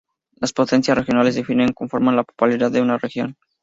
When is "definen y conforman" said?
1.35-2.15